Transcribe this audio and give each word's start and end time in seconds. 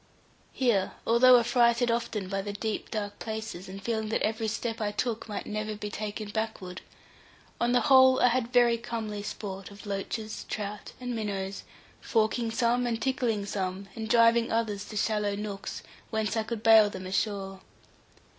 Here, 0.51 0.93
although 1.05 1.37
affrighted 1.39 1.91
often 1.91 2.27
by 2.27 2.41
the 2.41 2.53
deep, 2.53 2.89
dark 2.89 3.19
places, 3.19 3.69
and 3.69 3.79
feeling 3.79 4.09
that 4.09 4.23
every 4.23 4.47
step 4.47 4.81
I 4.81 4.91
took 4.91 5.29
might 5.29 5.45
never 5.45 5.75
be 5.75 5.91
taken 5.91 6.29
backward, 6.29 6.81
on 7.59 7.71
the 7.71 7.81
whole 7.81 8.19
I 8.19 8.29
had 8.29 8.51
very 8.51 8.79
comely 8.79 9.21
sport 9.21 9.69
of 9.69 9.85
loaches, 9.85 10.47
trout, 10.49 10.93
and 10.99 11.15
minnows, 11.15 11.61
forking 11.99 12.49
some, 12.49 12.87
and 12.87 12.99
tickling 12.99 13.45
some, 13.45 13.89
and 13.95 14.09
driving 14.09 14.51
others 14.51 14.85
to 14.85 14.97
shallow 14.97 15.35
nooks, 15.35 15.83
whence 16.09 16.35
I 16.35 16.41
could 16.41 16.63
bail 16.63 16.89
them 16.89 17.05
ashore. 17.05 17.59